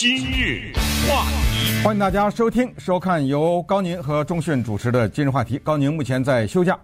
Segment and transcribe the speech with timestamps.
[0.00, 0.72] 今日
[1.06, 5.58] 话题，欢迎大家收听收看由高宁和钟迅主持的今日话题。
[5.58, 6.74] 高宁目前在休假，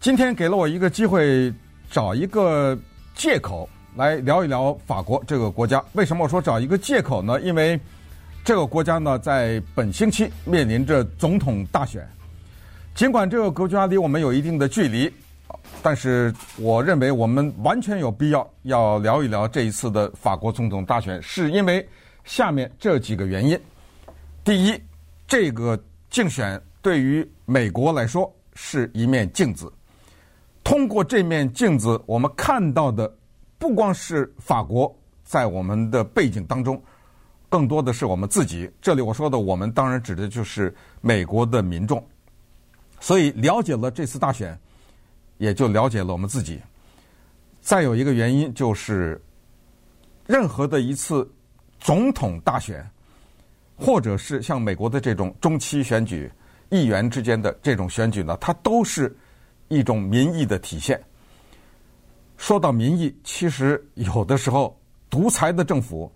[0.00, 1.50] 今天给了我一个机会，
[1.90, 2.78] 找一个
[3.14, 5.82] 借口来聊一聊法国这个国家。
[5.94, 7.40] 为什么我说找一个借口呢？
[7.40, 7.80] 因为
[8.44, 12.06] 这个国家呢，在本星期面临着总统大选。
[12.94, 15.10] 尽管这个国家离我们有一定的距离。
[15.82, 21.86] 但是，我认为我们完全有必要要聊一聊这一次的法国总统大选，是因为
[22.24, 23.60] 下面这几个原因。
[24.44, 24.80] 第一，
[25.26, 25.78] 这个
[26.08, 29.72] 竞选对于美国来说是一面镜子。
[30.62, 33.12] 通过这面镜子，我们看到的
[33.58, 34.94] 不光是法国
[35.24, 36.82] 在我们的背景当中，
[37.48, 38.70] 更多的是我们自己。
[38.80, 42.04] 这里我说的我们，当然指的就是美国的民众。
[43.00, 44.58] 所以，了解了这次大选。
[45.38, 46.60] 也就了解了我们自己。
[47.62, 49.18] 再有一个原因就是，
[50.26, 51.26] 任何的一次
[51.80, 52.88] 总统大选，
[53.76, 56.30] 或者是像美国的这种中期选举、
[56.68, 59.16] 议员之间的这种选举呢，它都是
[59.68, 61.02] 一种民意的体现。
[62.36, 64.78] 说到民意，其实有的时候，
[65.08, 66.10] 独裁的政府、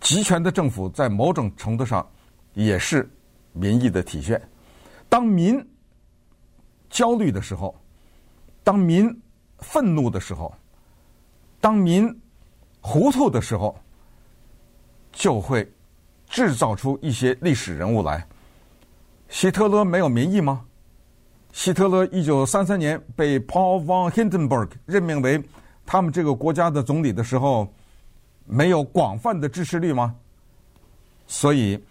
[0.00, 2.06] 集权的政府，在某种程度上
[2.54, 3.08] 也是
[3.52, 4.40] 民意的体现。
[5.08, 5.64] 当民
[6.90, 7.74] 焦虑的时候，
[8.62, 9.08] 当民
[9.58, 10.54] 愤怒的时候，
[11.60, 12.08] 当民
[12.80, 13.76] 糊涂的时候，
[15.12, 15.70] 就会
[16.28, 18.26] 制造出一些历史人物来。
[19.28, 20.64] 希特勒没有民意吗？
[21.52, 25.42] 希特勒一九三三年被 Paul von Hindenburg 任命为
[25.84, 27.72] 他们这个国家的总理的时候，
[28.44, 30.14] 没有广泛的支持率吗？
[31.26, 31.82] 所以，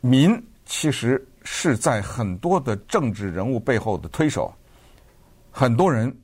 [0.00, 4.52] 民其实是在很多的政治人物背后的推手。
[5.50, 6.14] 很多人，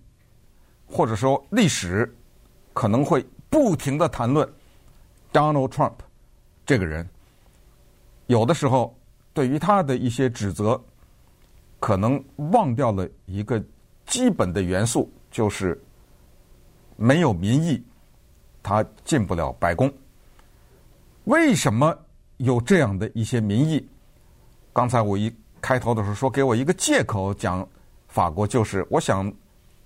[0.86, 2.14] 或者说历史，
[2.72, 4.46] 可能会不停的谈论
[5.32, 5.94] Donald Trump
[6.66, 7.08] 这个人。
[8.26, 8.94] 有的时候，
[9.32, 10.78] 对于他的一些指责，
[11.80, 13.62] 可能忘掉了一个
[14.04, 15.80] 基本的元素，就是
[16.96, 17.82] 没有民意，
[18.62, 19.90] 他进不了白宫。
[21.24, 21.96] 为什么
[22.36, 23.88] 有这样的一些民意？
[24.72, 27.66] 刚才我一开头的时候说，给我一个借口讲。
[28.08, 29.30] 法国就是，我想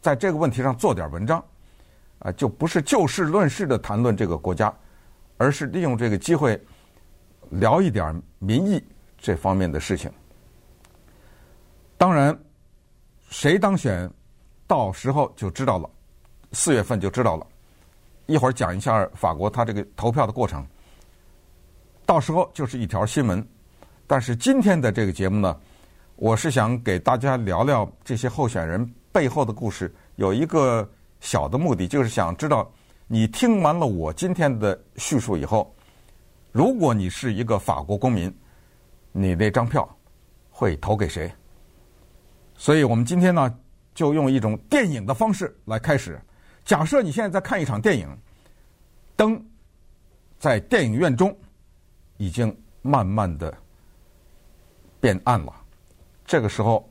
[0.00, 1.42] 在这个问题上做点文章，
[2.20, 4.72] 啊，就不是就事论事的谈论这个国家，
[5.36, 6.60] 而是利用这个机会
[7.50, 8.82] 聊一点民意
[9.18, 10.10] 这方面的事情。
[11.98, 12.36] 当然，
[13.28, 14.10] 谁当选，
[14.66, 15.90] 到时候就知道了，
[16.52, 17.46] 四月份就知道了。
[18.26, 20.66] 一会儿讲一下法国他这个投票的过程，
[22.06, 23.46] 到时候就是一条新闻。
[24.06, 25.60] 但是今天的这个节目呢，
[26.16, 30.88] 我是想给大家聊聊这些候选人背后的故事，有一个
[31.20, 32.70] 小的目的，就是想知道
[33.06, 35.74] 你听完了我今天的叙述以后，
[36.52, 38.34] 如果你是一个法国公民，
[39.12, 39.88] 你那张票
[40.50, 41.32] 会投给谁？
[42.56, 43.58] 所以我们今天呢，
[43.94, 46.20] 就用一种电影的方式来开始。
[46.64, 48.08] 假设你现在在看一场电影，
[49.16, 49.42] 灯
[50.38, 51.34] 在电影院中
[52.16, 53.52] 已经慢慢的
[55.00, 55.54] 变暗了。
[56.26, 56.88] 这个时候，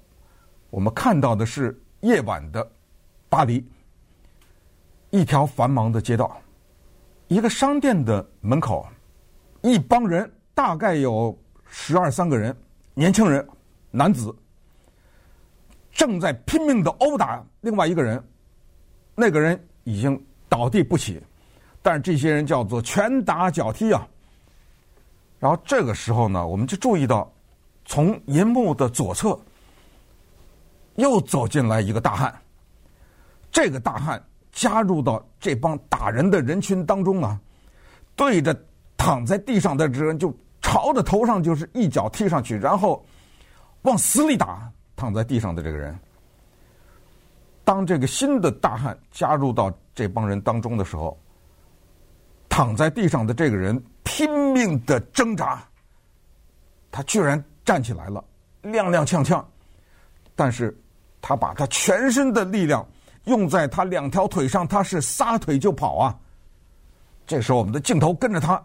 [0.70, 2.68] 我们看到的是夜晚的
[3.30, 3.64] 巴黎，
[5.12, 6.42] 一条繁忙的街道，
[7.28, 8.88] 一个商店的门口，
[9.62, 11.38] 一帮人，大概有
[11.70, 12.56] 十二三个人，
[12.94, 13.48] 年轻人，
[13.92, 14.36] 男子，
[15.92, 18.24] 正在拼命的殴打另外一个人，
[19.16, 21.22] 那个人已经倒地不起，
[21.82, 24.08] 但是这些人叫做拳打脚踢啊。
[25.40, 27.32] 然后这个时候呢，我们就注意到。
[27.86, 29.36] 从银幕的左侧，
[30.94, 32.40] 又走进来一个大汉。
[33.52, 37.42] 这个大汉加入到这帮打人的人群当中啊，
[38.16, 38.56] 对着
[39.00, 43.04] 躺在地上的这人就朝着头上就是一脚踢上去，然后
[43.82, 45.98] 往死里打躺在地上的这个人。
[47.64, 51.20] 当这个新的大汉加入到这帮人当中的时候，
[52.48, 55.64] 躺在地上的这个人拼命的挣扎，
[56.92, 57.44] 他居然。
[57.66, 58.24] 站起来了，
[58.64, 59.46] 踉踉跄跄，
[60.36, 60.76] 但是
[61.22, 62.84] 他把他全身的力量
[63.26, 66.18] 用在他两条腿上，他是撒腿就跑啊。
[67.28, 68.60] 这时候，我们的镜头跟着他，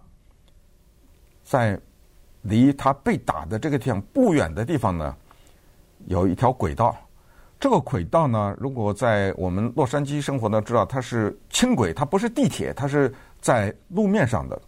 [1.44, 1.78] 在
[2.42, 5.16] 离他被打的这个地方不远的地方呢，
[6.06, 6.96] 有一条轨道。
[7.60, 14.60] 这个轨道呢，如果在我们洛杉矶生活呢，知道它是轻轨，它不是地铁，它是在路面上的。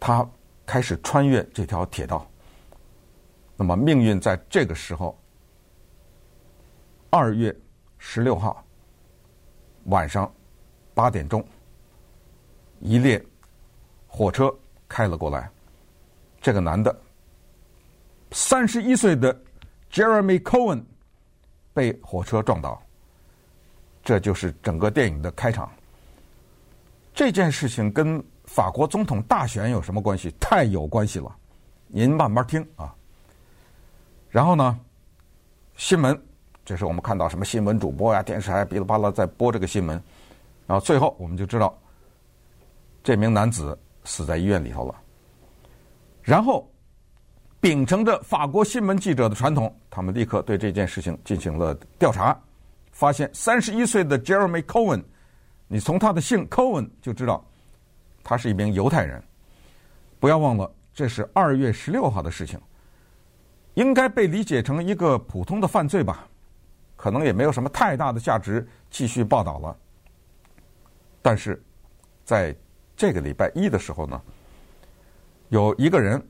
[0.00, 0.26] 他。
[0.70, 2.30] 开始穿越这条铁道，
[3.56, 5.18] 那么命运在这个时候，
[7.08, 7.56] 二月
[7.96, 8.62] 十六号
[9.84, 10.30] 晚上
[10.92, 11.42] 八点钟，
[12.80, 13.24] 一列
[14.06, 14.54] 火车
[14.88, 15.50] 开了过来，
[16.40, 16.96] 这个男的，
[18.32, 19.38] 三十一岁的
[19.92, 20.82] Jeremy Cohen
[21.74, 22.80] 被火车撞倒，
[24.02, 25.70] 这就是整个电影的开场。
[27.14, 30.32] 这件事情跟法国总统大选有什么关系？
[30.40, 31.36] 太有关系了，
[31.88, 32.94] 您慢慢听啊。
[34.30, 34.78] 然后呢，
[35.76, 36.18] 新闻，
[36.64, 40.00] 这是我们看到什么新闻主播呀、电视台噼里啪啦在播这个新闻，
[40.66, 41.76] 然后最后我们就知道，
[43.02, 43.76] 这名男子
[44.08, 44.94] 死在医院里头了。
[46.22, 46.68] 然后，
[47.60, 52.36] 秉承着法国新闻记者的传统，他们立刻对这件事情进行了调查，
[52.90, 55.04] 发现三十一岁的 Jeremy Cohen，
[55.66, 57.44] 你从他的姓 Cohen 就知道。
[58.24, 59.22] 他是一名犹太人，
[60.20, 62.60] 不要忘了，这是二月十六号的事情，
[63.74, 66.26] 应该被理解成一个普通的犯罪吧，
[66.94, 69.76] 可能也没有什么太大的价值继续报道了。
[71.22, 71.62] 但是，
[72.24, 72.54] 在
[72.98, 74.20] 这个礼拜一的时候呢，
[75.50, 76.20] 有一个人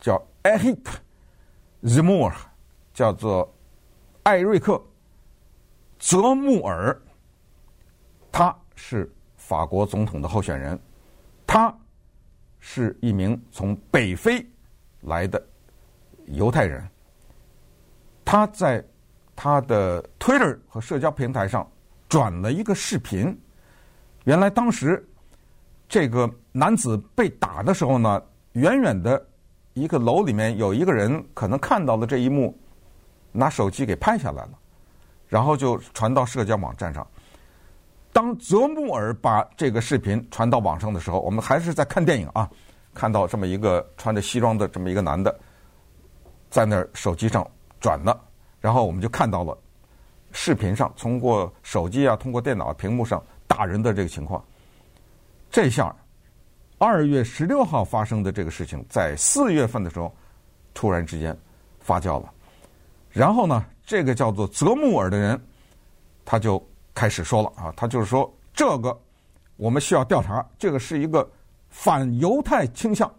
[0.00, 0.84] 叫 Eric
[1.84, 2.34] Zemmour，
[2.92, 3.54] 叫做
[4.24, 4.72] 艾瑞克·
[6.00, 7.00] 泽穆尔，
[8.32, 10.76] 他是法国总统的候选人。
[11.46, 11.72] 他
[12.58, 14.44] 是一名从北非
[15.02, 15.40] 来的
[16.24, 16.84] 犹太人，
[18.24, 18.84] 他在
[19.36, 21.70] 他的 Twitter 和社交平台上
[22.08, 23.40] 转了一个视频。
[24.24, 25.08] 原来当时
[25.88, 28.22] 这个男子被打的时候呢，
[28.52, 29.24] 远远的
[29.74, 32.56] 一个楼里面有一个人可能看到了这一幕，
[33.30, 34.50] 拿手机给拍下来了，
[35.28, 37.06] 然后就传到社交网站上。
[38.12, 42.50] 当泽穆尔把这个视频传到网上的时候，我们还是在看电影啊，
[42.94, 45.38] 看到这么一个穿着西装的这么一个男的，
[46.48, 47.46] 在那儿手机上
[47.78, 48.18] 转了，
[48.58, 49.56] 然后我们就看到了
[50.32, 54.42] 视频上通过手机啊，通过电脑屏幕上打人的这个情况。
[55.56, 55.96] 这下
[56.76, 60.14] 二月十六号发生的这个事情，在四月份的时候
[60.74, 61.34] 突然之间
[61.80, 62.30] 发酵了，
[63.08, 65.42] 然后呢，这个叫做泽穆尔的人
[66.26, 66.62] 他就。
[66.92, 68.98] 开始说了啊，他就是说这个
[69.56, 71.26] 我们需要调查，这个是一个
[71.70, 73.10] 反犹太倾向，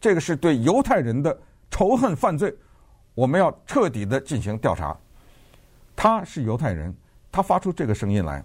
[0.00, 1.36] 这个是对犹太人的
[1.72, 2.52] 仇恨犯罪，
[3.14, 4.96] 我们要彻底的进行调查。
[5.96, 6.96] 他是犹太人，
[7.32, 8.44] 他发出这个声音来，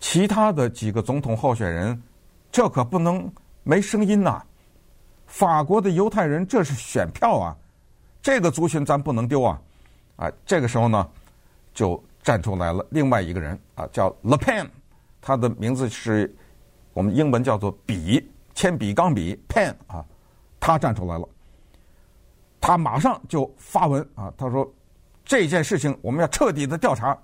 [0.00, 2.02] 其他的几个总统候选人，
[2.50, 3.30] 这可不能
[3.62, 4.42] 没声音呐。
[5.26, 7.56] 法国的犹太人这是选票啊，
[8.22, 9.60] 这个族群咱不能丢啊！
[10.16, 11.08] 啊，这个时候呢，
[11.72, 12.02] 就。
[12.20, 14.68] 站出来了，另外一个人啊，叫 Le Pen，
[15.18, 16.30] 他的名字是
[16.92, 20.04] 我们英文叫做笔，铅笔、钢笔，pen 啊，
[20.60, 21.26] 他站出来了，
[22.60, 24.70] 他马上就发文啊，他说
[25.24, 27.16] 这件事情我们要彻底的调查。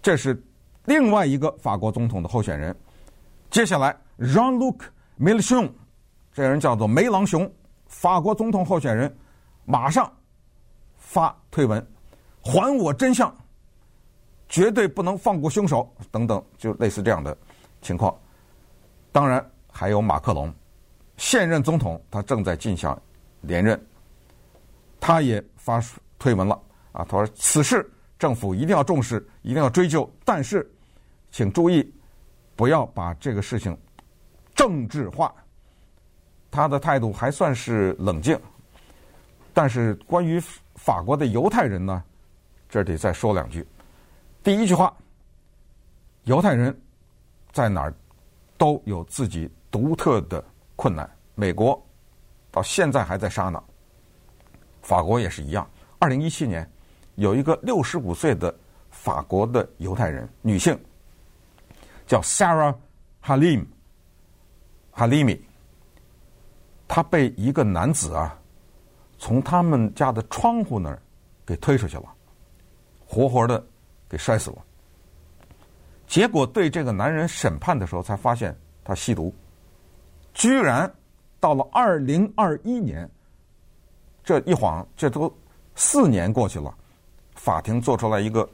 [0.00, 0.40] 这是
[0.84, 2.74] 另外一个法国总统的候选人。
[3.50, 4.80] 接下来，Jean-Luc
[5.18, 5.70] Mélenchon，
[6.32, 7.50] 这人叫做梅朗雄，
[7.86, 9.14] 法国总统候选人，
[9.64, 10.10] 马上
[10.96, 11.84] 发推文，
[12.40, 13.34] 还我真相。
[14.48, 17.36] 绝对不能放过凶手，等等，就类似这样的
[17.80, 18.12] 情况。
[19.12, 20.52] 当然，还有马克龙，
[21.16, 22.92] 现任总统，他正在竞选
[23.42, 23.80] 连任，
[24.98, 25.80] 他也发
[26.18, 26.60] 推文了
[26.90, 27.88] 啊，他说：“此事
[28.20, 30.70] 政府一定要重视，一定要追究，但是，
[31.32, 31.90] 请注意，
[32.54, 33.74] 不要把这个事情
[34.54, 35.34] 政治化。”
[36.52, 38.38] 他的态度还算是冷静，
[39.54, 40.38] 但是关于
[40.74, 42.04] 法国的犹太人呢，
[42.68, 43.66] 这得再说两句。
[44.42, 44.94] 第一句话，
[46.24, 46.78] 犹太人
[47.52, 47.94] 在哪儿
[48.58, 50.44] 都有自己独特的
[50.76, 51.08] 困难。
[51.36, 51.80] 美国
[52.50, 53.62] 到现在还在杀呢，
[54.82, 55.66] 法国也是一样。
[55.98, 56.70] 二零一七年，
[57.20, 58.54] 有一个六十五岁的
[58.90, 60.78] 法国的犹太人女性，
[62.06, 62.74] 叫 Sarah
[63.24, 63.64] Halim
[64.94, 65.38] Halimi，
[66.88, 68.36] 她被一个男子啊
[69.18, 71.00] 从他们家的窗户那儿
[71.46, 72.06] 给推出去了，
[73.06, 73.64] 活活的。
[74.10, 74.56] 给摔死了。
[76.08, 79.32] 结果对这个男人审判的时候，才发现他吸毒。
[80.34, 80.92] 居然
[81.38, 83.08] 到了二零二一年，
[84.24, 85.32] 这一晃这都
[85.76, 86.76] 四年过去了，
[87.40, 88.46] 法庭做出来一个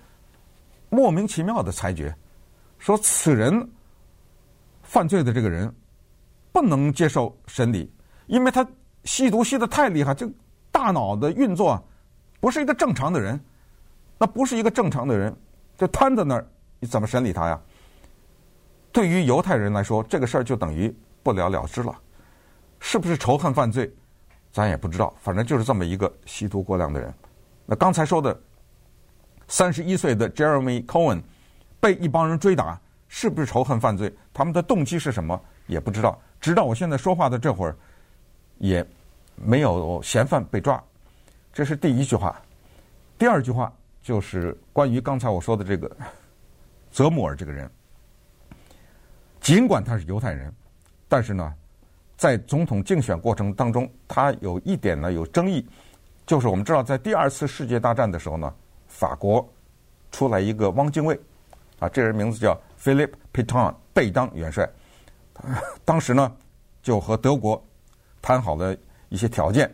[0.90, 2.14] 莫名其妙的裁决，
[2.78, 3.68] 说此人
[4.84, 5.74] 犯罪的这个人
[6.52, 7.92] 不能接受审理，
[8.28, 8.64] 因为他
[9.02, 10.30] 吸毒吸的太厉害，这
[10.70, 11.82] 大脑的运作
[12.38, 13.40] 不是一个正常的人，
[14.18, 15.36] 那不是一个正常的人。
[15.76, 16.46] 就瘫在那儿，
[16.78, 17.60] 你怎么审理他呀？
[18.92, 21.92] 对于犹太人来说，这个事儿就等于不了了之了，
[22.78, 23.92] 是不是仇恨犯罪，
[24.52, 25.12] 咱也不知道。
[25.20, 27.12] 反正就是这么一个吸毒过量的人。
[27.66, 28.40] 那刚才说的
[29.48, 31.22] 三十一岁的 Jeremy Cohen
[31.80, 34.12] 被一帮人追打，是不是仇恨犯罪？
[34.32, 35.40] 他们的动机是什么？
[35.66, 36.20] 也不知道。
[36.40, 37.76] 直到我现在说话的这会儿，
[38.58, 38.86] 也
[39.34, 40.82] 没有嫌犯被抓。
[41.52, 42.40] 这是第一句话。
[43.18, 43.72] 第二句话
[44.02, 45.96] 就是关于刚才我说的这个
[46.92, 47.70] 泽穆尔这个人。
[49.40, 50.52] 尽管他是犹太人，
[51.08, 51.54] 但是呢，
[52.16, 55.64] 在总统竞选过程当中，他有一点呢有争议，
[56.26, 58.52] 就是我们知道，在第二次世界大战的时候呢，
[58.96, 59.46] 法国
[60.10, 61.20] 出来一个汪精卫，
[61.78, 64.66] 啊，这人名字叫 Philip Pétain，贝当元帅，
[65.84, 66.32] 当时呢
[66.82, 67.62] 就和德国
[68.22, 68.74] 谈好了
[69.10, 69.70] 一些条件，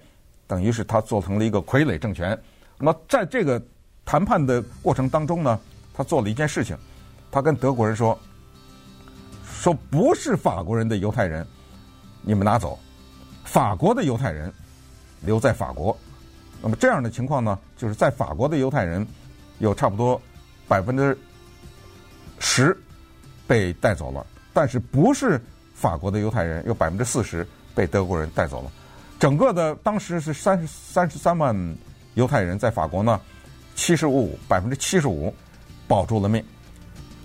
[0.49, 2.37] 等于是他做成了一个傀儡政权。
[2.77, 3.63] 那么在这个
[4.05, 5.61] 谈判的过程当中呢，
[5.95, 6.77] 他做了一件事情，
[7.31, 8.19] 他跟德国人说。
[9.45, 11.47] 说不是法国人的犹太人，
[12.21, 12.77] 你们拿走；
[13.45, 14.53] 法国的犹太人
[15.21, 15.97] 留在法国。
[16.61, 19.05] 那么这样的情况呢，就是在法国的犹太人
[19.59, 20.23] 有差不多
[20.69, 21.19] 百分之
[22.39, 22.77] 十
[23.45, 25.41] 被带走了，但是不是
[25.75, 28.71] 法国的犹太人有百分之四十被德国人带走了。
[29.19, 31.77] 整个的当时是三十三十三万
[32.15, 33.21] 犹太人在法国呢，
[33.75, 35.35] 七十五百分之七十五
[35.89, 36.41] 保住了命。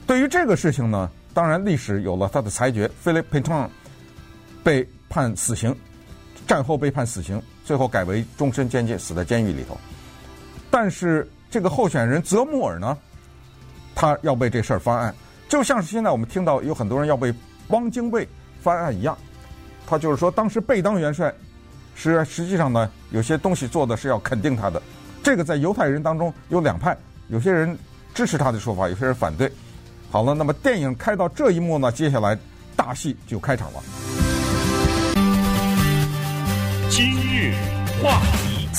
[0.08, 1.08] 对于这个事情呢。
[1.34, 3.70] 当然，历史有了他的裁决，Philip Pétain
[4.64, 5.78] 被判死刑，
[6.48, 9.78] 战后被判死刑，最后改为终身监禁，死在监狱里头。
[10.80, 12.96] 但是这个候选人泽穆尔呢，
[13.96, 15.16] 他要为这事儿翻案，
[15.50, 17.34] 就像是现在我们听到有很多人要为
[17.70, 18.30] 汪精卫
[18.62, 19.18] 翻案一样。
[19.88, 21.34] 他就是说，当时贝当元帅
[21.96, 24.80] 是实际上呢，有些东西做的是要肯定他的。
[25.24, 26.96] 这个在犹太人当中有两派，
[27.30, 27.76] 有些人
[28.14, 29.52] 支持他的说法，有些人反对。
[30.12, 32.38] 好了，那么电影开到这一幕呢，接下来
[32.76, 33.82] 大戏就开场了。
[36.92, 37.56] 今日
[38.04, 38.22] 话，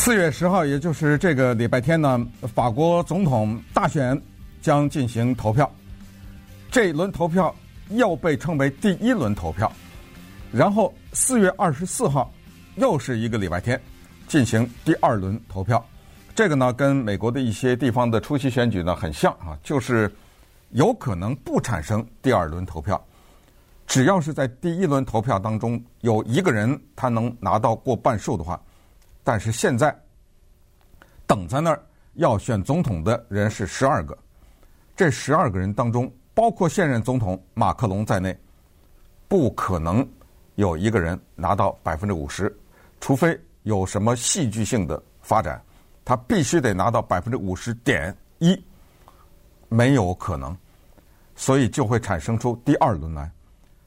[0.01, 2.25] 四月十号，也就是这个礼拜天呢，
[2.55, 4.19] 法国总统大选
[4.63, 5.69] 将进行投票。
[6.71, 7.53] 这一轮投票
[7.91, 9.71] 又被称为第一轮投票。
[10.53, 12.33] 然后四月二十四号
[12.77, 13.79] 又是一个礼拜天，
[14.29, 15.85] 进行第二轮投票。
[16.33, 20.11] 这个呢，跟美国的一些地方的初期选举呢很像啊，就是。
[20.73, 23.03] 有可能不产生第二轮投票，
[23.87, 28.61] 只要是在第一轮投票当中有一个人他能拿到过半数的话，
[29.29, 29.95] 但是现在
[31.27, 31.79] 等在那儿
[32.15, 34.17] 要选总统的人是十二个，
[34.97, 38.35] 这十二个人当中包括现任总统马克龙在内，
[39.29, 40.09] 不可能
[40.55, 42.51] 有一个人拿到百分之五十，
[43.03, 45.63] 除非有什么戏剧性的发展，
[46.07, 48.59] 他必须得拿到百分之五十点一。
[49.69, 50.57] 没有可能，
[51.37, 53.31] 所以就会产生出第二轮来。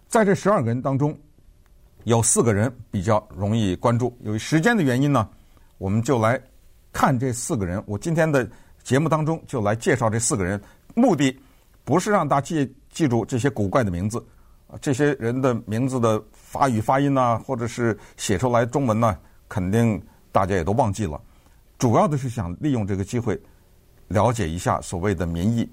[0.08, 1.18] 在这十二个人当中，
[2.04, 4.16] 有四个人比较容易关注。
[4.22, 5.30] 由于时间的原因呢，
[5.78, 6.42] 我们就来
[6.92, 7.82] 看这四个人。
[7.86, 8.50] 我今天的
[8.84, 10.62] 节目当中就来介绍这四个人，
[10.96, 11.38] 目的
[11.84, 14.24] 不是让大家记记住这些古怪的名字，
[14.82, 19.18] 这些人的名字的法语发音呐，或者是写出来中文呢，
[19.48, 21.20] 肯定大家也都忘记了。
[21.78, 23.40] 主要的是想利用这个机会。
[24.08, 25.66] 了解一下所谓的民意。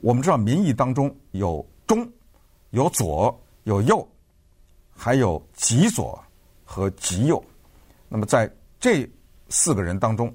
[0.00, 2.08] 我们知道民意当中有中、
[2.70, 4.08] 有左、有右，
[5.02, 6.16] 还有极左
[6.64, 7.44] 和极右。
[8.08, 9.04] 那么在这
[9.48, 10.32] 四个人当中，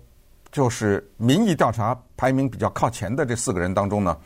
[0.51, 4.19] 就是民意调查排名比较靠前的这四个人当中呢，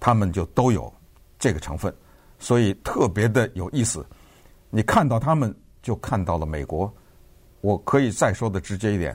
[0.00, 0.90] 他们就都有
[1.38, 1.94] 这个成分，
[2.38, 4.02] 所以特别的有意思。
[4.70, 6.90] 你看到他们，就看到了美国。
[7.60, 9.14] 我可以再说的直接一点，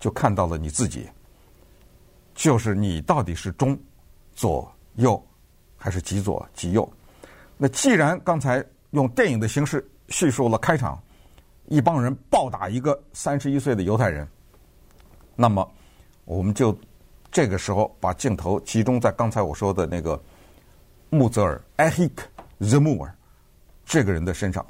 [0.00, 1.08] 就看到了你自己。
[2.34, 3.78] 就是你到底是中、
[4.34, 5.24] 左、右，
[5.76, 6.92] 还是极左、极右？
[7.56, 11.00] 那既然刚才用电影的形式叙述了开场，
[11.66, 14.26] 一帮人暴打一个三十一岁的犹太人，
[15.34, 15.68] 那么
[16.24, 16.76] 我们就
[17.30, 20.20] 这个时候把镜头集中在刚才我说的那个
[21.10, 22.12] 穆泽尔 Éric
[22.60, 23.10] Zemmour
[23.84, 24.64] 这个人的身上。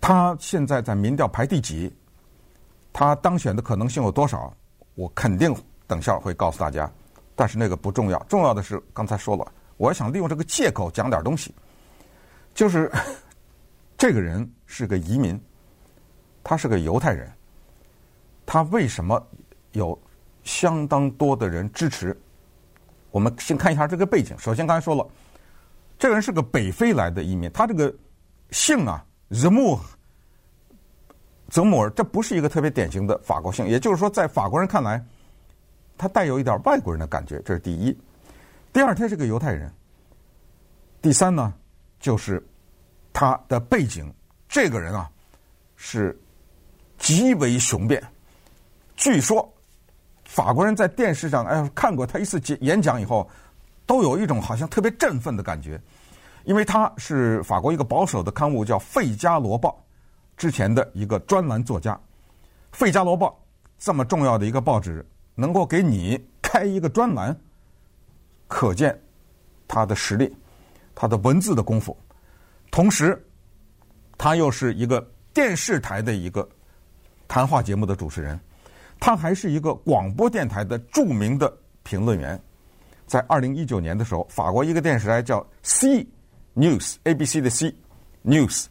[0.00, 1.92] 他现在在民调排第几？
[2.92, 4.52] 他当选的可能性有多少？
[4.94, 5.54] 我肯定。
[5.84, 6.90] 等下会告诉大家，
[7.36, 11.54] 但是那个不重要，重要的是刚才说了，我想利用这个借口讲点东西，
[12.54, 12.90] 就是
[13.96, 15.40] 这个人是个移民，
[16.42, 17.30] 他是个犹太人，
[18.44, 19.24] 他为什么
[19.72, 19.98] 有
[20.42, 22.18] 相当多的人支持？
[23.10, 24.36] 我们先看一下这个背景。
[24.38, 25.06] 首先刚才说了，
[25.98, 27.94] 这个人是个北非来的移民，他这个
[28.50, 29.80] 姓啊，Zemmour，
[31.48, 35.04] 泽穆尔，这不是一个特别典型的法国姓，也就是说，在法国人看来。
[35.98, 37.96] 他带有一点外国人的感觉，这是第一。
[38.72, 39.72] 第二，他是个犹太人。
[41.00, 41.52] 第三呢，
[42.02, 42.44] 就是
[43.12, 44.12] 他的背景，
[44.48, 45.08] 这个人啊
[45.76, 46.20] 是
[46.98, 48.02] 极为雄辩。
[48.96, 49.50] 据说
[50.24, 53.28] 法国人在电视上哎看过他一次演讲以后，
[53.86, 55.80] 都有一种好像特别振奋的感觉，
[56.44, 59.70] 因为他是法国一个保守的刊物叫《费加罗报》
[60.36, 61.94] 之前的一个专栏作家，
[62.72, 63.28] 《费加罗报》
[63.78, 65.06] 这么重要的一个报纸，
[65.36, 67.38] 能够给你开一个专栏，
[68.48, 69.00] 可见
[69.68, 70.34] 他的实力，
[70.94, 71.96] 他的文字的功夫。
[72.70, 73.22] 同时，
[74.16, 75.00] 他又是一个
[75.34, 76.48] 电视台的一个
[77.28, 78.38] 谈话节目的主持人，
[78.98, 82.40] 他还是一个广播电台的著名的评论员。
[83.06, 86.06] 在二零一九年的时候，法国一个电视台叫 C
[86.54, 87.74] News，A B C 的 C
[88.24, 88.66] News，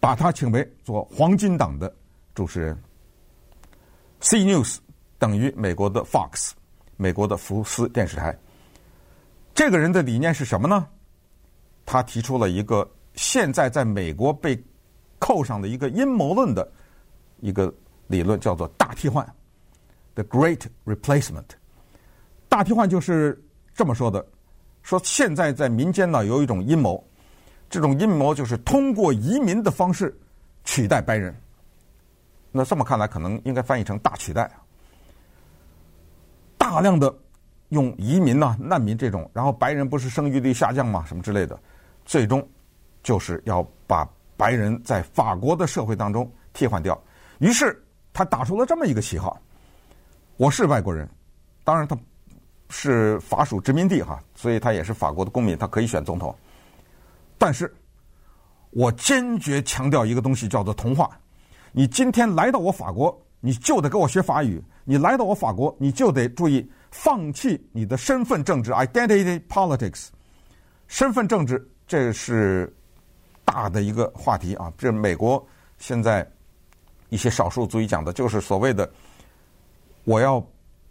[0.00, 1.94] 把他请为做黄金档的
[2.34, 2.78] 主持人。
[4.20, 4.78] C News
[5.18, 6.50] 等于美国的 Fox，
[6.96, 8.36] 美国的福斯电视台。
[9.54, 10.86] 这个人的理念是什么呢？
[11.86, 12.88] 他提出了一个。
[13.16, 14.60] 现在在美国被
[15.20, 16.68] 扣上的一个阴谋论的
[17.38, 17.72] 一个
[18.08, 19.24] 理论叫做“大替换
[20.16, 21.44] ”（The Great Replacement）。
[22.48, 23.40] 大替换就是
[23.72, 24.26] 这么说的：
[24.82, 27.06] 说现在在民间呢有一种阴谋，
[27.70, 30.12] 这种阴谋就是通过移民的方式
[30.64, 31.32] 取代白人。
[32.50, 34.50] 那这么看来，可能应该翻译成“大取代”。
[36.58, 37.16] 大量的
[37.68, 41.04] 用移民呐、难民这种，然后白人不是生育率下降吗？
[41.06, 41.56] 什么之类的，
[42.04, 42.46] 最终。
[43.02, 46.98] 就是要把白人在法国的社会当中替换掉，
[47.38, 47.78] 于是
[48.14, 49.38] 他打出了这么一个旗号：
[50.38, 51.06] 我是外国人，
[51.64, 51.94] 当然他
[52.70, 56.34] 是法属殖民地哈，所以他也是法国的公民，他可以选总统。
[57.36, 57.70] 但是，
[58.70, 61.10] 我坚决强调一个东西，叫做同化。
[61.72, 70.08] 你今天来到我法国，你就得给我学法语；你来到我法国，你就得注意放弃你的身份政治 （identity politics）。
[70.86, 72.72] 身份政治，这是。
[73.46, 76.26] 大的一个话题啊，这美国现在
[77.10, 78.90] 一些少数族裔讲的就是所谓的，
[80.04, 80.44] 我要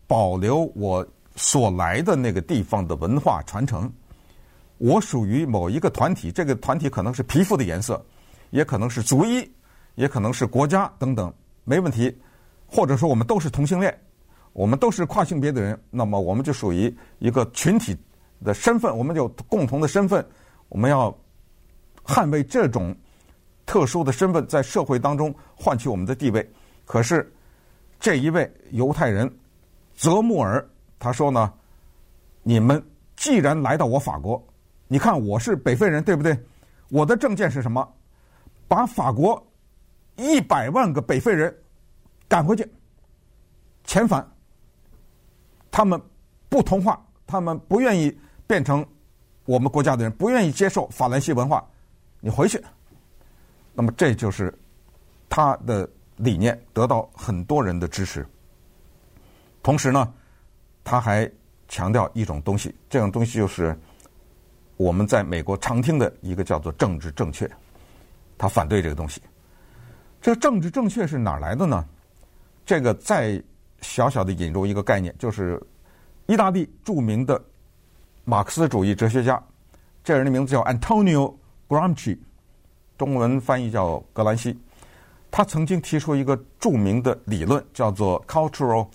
[0.05, 3.91] 保留我所来的那个地方的文化传承。
[4.77, 7.99] 我属于某一个团体，这个团体可能是皮肤的颜色，
[8.51, 9.51] 也可能是族裔，
[9.95, 11.33] 也可能是国家等等，
[11.63, 12.15] 没问题。
[12.67, 13.99] 或者说我们都是同性恋，
[14.53, 17.97] 我们都是跨性别的人，那么我们就属于一个群体
[18.43, 20.23] 的身份，我们有共同的身份，
[20.73, 21.15] 我们要。
[22.05, 22.93] 捍卫这种
[23.65, 26.45] 特殊的身份，在社会当中换取我们的地位。
[26.83, 27.33] 可是
[27.97, 29.33] 这一位犹太人
[29.95, 31.53] 泽穆尔他说呢
[32.43, 34.45] ：“你们既然来到我法国，
[34.89, 36.37] 你看我是北非人，对不对？
[36.89, 37.89] 我的证件是什么？
[38.67, 39.41] 把法国
[40.17, 41.55] 一百万个北非人
[42.27, 42.69] 赶回去，
[43.85, 44.29] 遣返。
[45.71, 45.97] 他们
[46.49, 48.13] 不同化，他们不愿意
[48.45, 48.85] 变成
[49.45, 51.63] 我们国家的人，不愿意接受法兰西文化。”
[52.25, 52.63] 你回去，
[53.73, 54.57] 那么这就是
[55.27, 58.25] 他的理念得到很多人的支持。
[59.61, 60.13] 同时呢，
[60.85, 61.29] 他还
[61.67, 63.77] 强调一种东西，这种东西就是
[64.77, 67.49] 我们在美国常听的一个叫做政治正确。
[68.37, 69.21] 他反对这个东西。
[70.21, 71.85] 这政治正确是哪来的呢？
[72.65, 73.43] 这个再
[73.81, 75.61] 小小的引入一个概念，就是
[76.27, 77.43] 意大利著名的
[78.25, 79.41] 马克思主义哲学家，
[80.03, 81.33] 这人的名字叫 Antonio。
[81.69, 82.19] Gramsci，
[82.99, 84.55] 中文翻译叫格兰西，
[85.31, 88.87] 他曾经提出一个著名的理论，叫做 cultural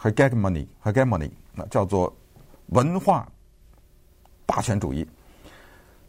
[0.00, 2.10] hegemony，hegemony，那叫做
[2.68, 3.28] 文化
[4.46, 5.06] 霸权主义。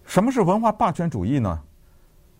[0.05, 1.59] 什么是文化霸权主义呢？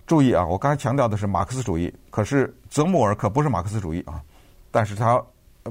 [0.08, 4.24] 注意啊，我刚才强调的是马克思主义，可是泽穆尔可不是马克思主义啊。
[4.72, 5.22] 但是他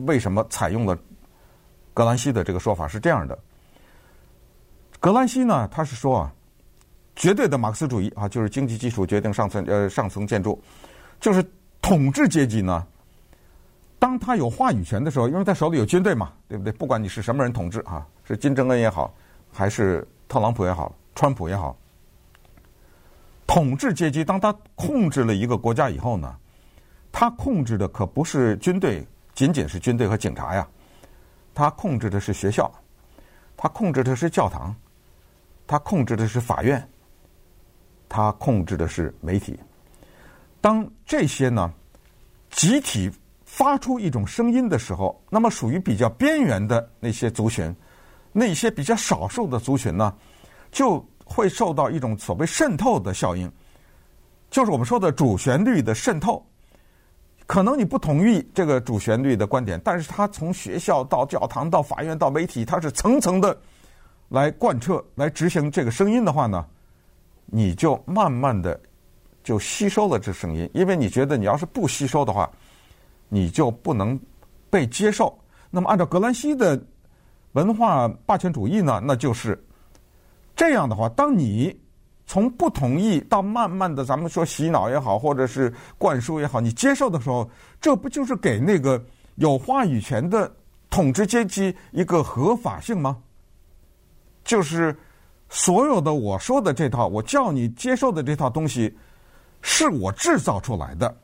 [0.06, 0.98] 为什么采用了
[1.94, 2.86] 格兰西的这个说法？
[2.86, 3.38] 是这样的，
[5.02, 6.32] 格兰西呢，他是说啊。
[7.14, 10.58] 绝对的马克思主义啊，就是经济基础决定上层呃上层建筑，
[11.20, 11.44] 就是
[11.82, 12.86] 统治阶级呢，
[13.98, 16.72] 当他有话语权的时候，因为他手里有军队嘛，对不对？
[16.72, 19.12] 不管你是什么人统治啊，是金正恩也好，
[19.52, 21.76] 还是特朗普也好，川普也好，
[23.46, 26.34] 统治阶级当他控制了一个国家以后呢，
[27.12, 30.66] 他控制的可不是军队，仅仅是军队和警察呀，
[31.54, 32.72] 他控制的是学校，
[33.54, 34.74] 他控制的是教堂，
[35.66, 36.88] 他控制的是法院。
[38.08, 39.58] 他控制的是媒体。
[40.60, 41.72] 当这些呢
[42.50, 43.10] 集体
[43.46, 47.74] 发出一种声音的时候，那么属于比较边缘的那些族群，
[48.32, 50.14] 那些比较少数的族群呢，
[50.70, 53.50] 就会受到一种所谓渗透的效应，
[54.50, 56.44] 就是我们说的主旋律的渗透。
[57.46, 63.58] 可能你不同意这个主旋律的观点，但是他从学校到教堂到法院到媒体，他是层层的
[64.32, 66.64] 来贯彻、来执行这个声音的话呢，
[67.44, 68.80] 你就慢慢的
[69.44, 72.50] 就吸收了这声音，因为你觉得你要是不吸收的话，
[73.28, 74.18] 你就不能
[74.70, 75.38] 被接受。
[75.70, 76.82] 那么按照格兰西的
[77.52, 79.62] 文化霸权主义呢，那就是
[80.56, 81.78] 这样的话，当你
[82.26, 87.50] 从不同意到慢慢的，咱们说洗脑也好，或者是灌输也好，你接受的时候，
[87.82, 90.50] 这不就是给那个有话语权的
[90.88, 93.18] 统治阶级一个合法性吗？
[94.44, 94.96] 就是
[95.48, 98.96] 所有的我说的这套，我叫你接受的这套东西，
[99.60, 101.14] 是我制造出来的，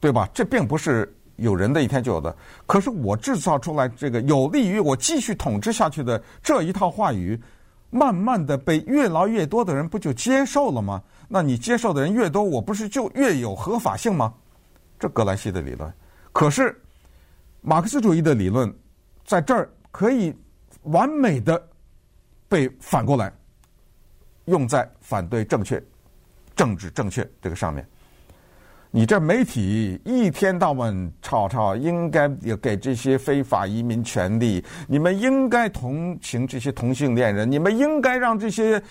[0.00, 0.28] 对吧？
[0.32, 2.34] 这并不是有人的一天就有的。
[2.66, 7.40] 可是我制造出来这个有利于我继续统治下去的这一套话语。
[7.94, 11.02] 慢慢的被越来越多的人不就接受了吗？
[11.28, 14.32] 那你接受的人越多，我不是就越有合法性吗？
[14.98, 15.92] 这葛兰西的理论。
[16.32, 16.74] 可是
[17.60, 18.74] 马克思主义的理论
[19.26, 20.34] 在这儿可以
[20.84, 21.62] 完美的
[22.52, 23.32] 被反过来
[24.44, 25.82] 用在反对正确、
[26.54, 27.82] 政治正确这个上面。
[28.90, 34.62] 你这媒体一天到晚吵吵，应该也给这些非法移民权利。
[34.86, 38.82] 你们应该同情这些同性恋人，你们应该让这些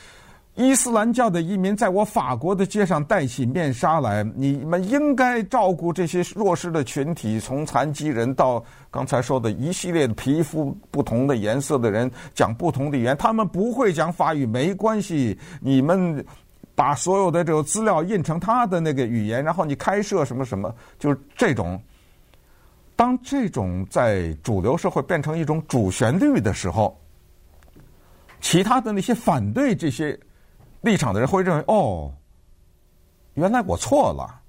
[0.56, 4.24] 伊斯兰教的移民在我法国的街上戴起面纱来。
[4.36, 16.26] 你们应该照顾这些弱势的群体，从残疾人到刚才说的一系列的皮肤不同的颜色的人，讲不同的语言，他们不会讲法语没关系，你们。
[16.74, 21.80] 把所有的这个资料印成他的那个语言，然后你开设什么什么，就是这种。
[22.96, 26.98] 当这种在主流社会变成一种主旋律的时候，
[28.40, 30.18] 其他的那些反对这些
[30.82, 32.12] 立场的人会认为：哦，
[33.34, 34.40] 原来我错了。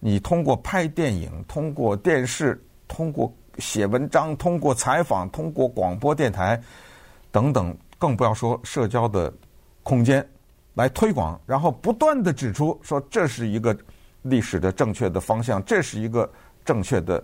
[0.00, 6.60] 你通过拍电影、通过电视、通过写文章、通过采访、通过广播电台
[7.32, 9.32] 等等，更不要说社交的
[9.82, 10.26] 空间。
[10.74, 13.76] 来推广，然后不断地指出说，这是一个
[14.22, 16.30] 历史的正确的方向，这是一个
[16.64, 17.20] 正确的。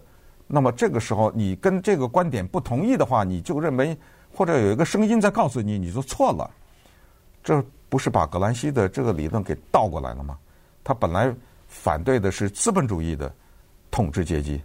[0.49, 3.97] 那么这个时候，你跟这个观点不同意的话，你就认为
[4.35, 6.51] 或者有一个声音在告诉你，你就错了。
[7.45, 7.65] 这
[7.95, 10.37] 不是把葛兰西的这个理论给倒过来了吗？
[10.83, 11.33] 他本来
[11.69, 13.33] 反对的是资本主义的
[13.89, 14.61] 统治阶级，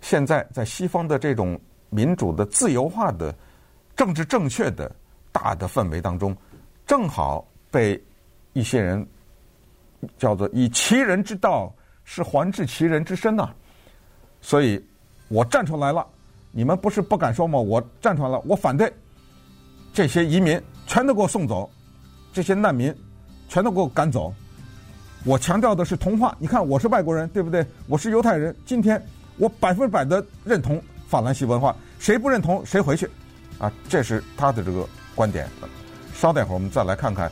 [0.00, 1.60] 现在在西方的这种
[1.90, 3.34] 民主的、自由化的、
[3.96, 4.94] 政治正确的
[5.32, 6.36] 大的氛围当中，
[6.86, 8.00] 正好被。
[8.54, 9.06] 一些人
[10.16, 13.54] 叫做以其人之道是还治其人之身呐、
[14.40, 14.84] 所以
[15.28, 16.04] 我站出来了。
[16.50, 17.58] 你们不是不敢说吗？
[17.58, 18.92] 我站出来了，我反对
[19.92, 21.70] 这些移民全都给我送走，
[22.38, 22.94] 这些难民
[23.48, 24.32] 全都给我赶走。
[25.24, 26.36] 我强调的是同化。
[26.38, 27.66] 你看，我是外国人，对不对？
[27.88, 28.54] 我是犹太人。
[28.64, 29.04] 今天
[29.38, 33.10] 我百分之百的认同法兰西文化，谁不认同谁回去。
[33.58, 35.48] 啊，这是他的这个观点。
[36.14, 37.28] 稍待会儿，我们再来看看。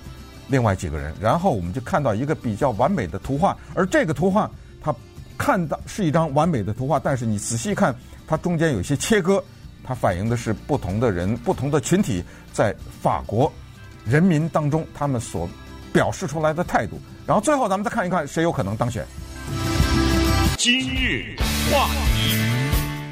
[0.48, 4.50] 另外几个人，然后我们就看到一个比较完美的图画，而这个图画
[4.82, 4.92] 它
[5.38, 7.94] 看到是一张完美的图画，但是你仔细看，
[8.26, 9.40] 它中间有一些切割，
[9.84, 13.52] 它反映的是不同的人、不同的群体在法国
[14.08, 15.48] 人民当中他们所
[15.92, 17.00] 表示出来的态度。
[17.26, 19.04] 然后最后咱们再看一看谁有可能当选。
[20.56, 21.36] 今日
[21.70, 22.36] 话题。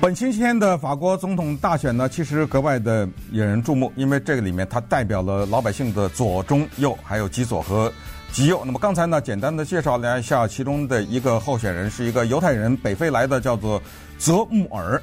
[0.00, 7.90] 本星期天的法国总统大选呢，其实格外的引人注目，因为这个里面它代表了老百姓的左、中、右，还有极左和
[8.30, 8.62] 极右。
[8.66, 13.82] 那么刚才呢，简单的介绍了一下其中的一个候选人，是一个犹太人，北非来的，叫做
[14.18, 15.00] 泽穆尔。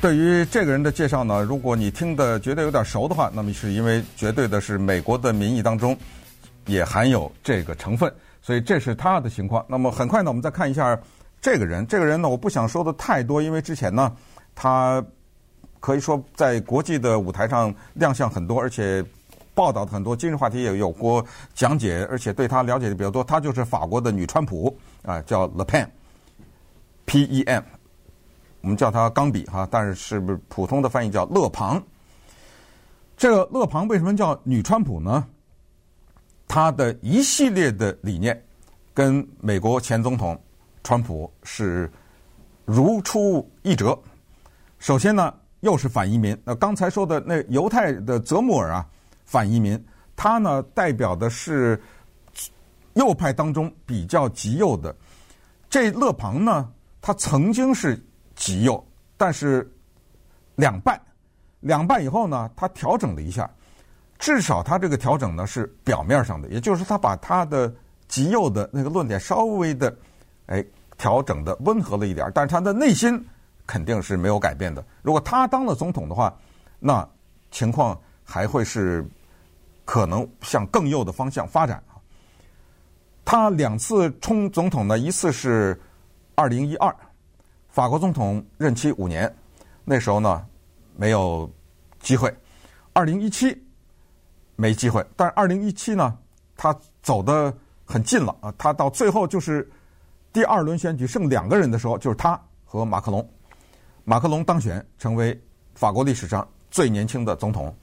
[0.00, 5.96] 对于这个人的介绍呢，如果你听的觉得有点熟的话，那么是因为绝对的是美国的民意当中
[6.66, 9.64] 也含有这个成分，所以这是他的情况。
[9.68, 10.98] 那么很快呢，我们再看一下。
[11.38, 14.10] 这个人，这个人呢，我不想说的太多，因为之前呢，
[14.54, 15.04] 他
[15.78, 19.04] 可以说在国际的舞台上亮相很多，而且
[19.54, 23.22] 报道的很多，今日话题也有过讲解，而且对他了解的比较多。
[23.22, 27.62] 他就是法国的女川普啊，叫 Le Pen，P-E-M，
[28.66, 31.80] 我们叫他钢笔哈，但是是不是普通的翻译叫勒庞？
[33.16, 35.24] 这个勒庞为什么叫女川普呢？
[36.48, 38.44] 他的一系列的理念
[38.92, 40.36] 跟美国前总统。
[40.82, 41.88] 川普是
[42.64, 43.96] 如出一辙。
[44.80, 46.36] 首先呢，又是反移民。
[46.44, 48.84] 那刚才说的那犹太的泽穆尔啊，
[49.24, 49.80] 反移民，
[50.16, 51.80] 他呢代表的是
[52.94, 54.92] 右派当中比较极右的。
[55.70, 56.68] 这勒庞呢，
[57.00, 58.00] 他曾经是
[58.36, 59.68] 极右，但是
[60.54, 61.00] 两败，
[61.58, 63.50] 两败以后呢，他调整了一下。
[64.18, 67.74] 至少他这个调整呢是表面上的，也就是他把他的
[68.06, 69.92] 极右的那个论点稍微的。
[70.46, 70.64] 哎，
[70.96, 73.22] 调整的温和了一点，但是他的内心
[73.66, 74.82] 肯定是没有改变的。
[75.02, 76.34] 如果他当了总统的话，
[76.78, 77.06] 那
[77.50, 79.04] 情况还会是
[79.84, 81.82] 可能向更右的方向发展。
[83.24, 85.78] 他两次冲总统呢，一次是
[86.36, 86.94] 二零一二，
[87.76, 89.30] 法国总统任期五年，
[89.84, 90.46] 那时候呢
[90.96, 91.46] 没有
[92.00, 92.30] 机会；
[92.94, 93.54] 二零一七
[94.56, 96.16] 没机会，但是二零一七呢
[96.56, 99.70] 他走的很近了啊，他到最后就是
[100.32, 103.30] 第二轮选举剩两个人的时候，就是他和马克龙，
[104.04, 105.38] 马克龙当选成为
[105.74, 107.76] 法国历史上最年轻的总统，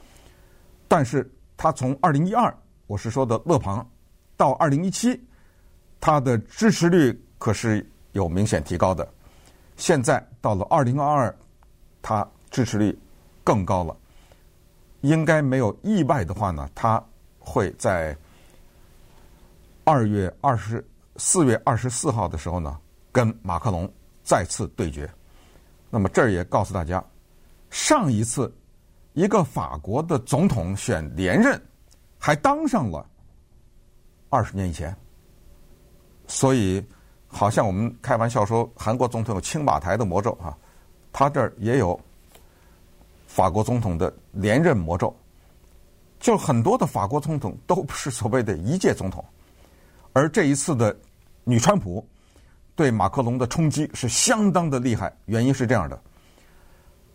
[0.87, 2.51] 但是他从二零一二，
[2.87, 3.87] 我是说的勒庞，
[4.35, 5.23] 到二零一七，
[5.99, 9.07] 他的支持率可是有明显提高的，
[9.75, 11.35] 现在到了二零二二，
[12.01, 12.97] 他支持率
[13.43, 13.95] 更高了。
[15.01, 17.03] 应该没有意外的话呢，他
[17.37, 18.15] 会在
[19.83, 20.85] 二月二十
[21.17, 22.79] 四月二十四号的时候呢，
[23.11, 23.91] 跟马克龙
[24.23, 25.09] 再次对决。
[25.89, 27.03] 那么这儿也告诉大家，
[27.69, 28.49] 上一次
[29.11, 31.61] 一个法国的总统选连任，
[32.17, 33.05] 还当上了
[34.29, 34.95] 二十年以前。
[36.25, 36.81] 所以，
[37.33, 40.55] 好像我们开玩笑说韩国总统有青瓦台的魔咒啊，
[41.11, 41.99] 他这儿也有。
[43.25, 45.11] 法国总统的连任魔咒，
[46.19, 49.25] 就很多的法国总统都不是所谓的一届总统，
[50.13, 50.95] 而这一次的
[51.43, 52.07] 女川普
[52.75, 55.11] 对马克龙的冲击是相当的厉害。
[55.25, 55.99] 原因是这样的：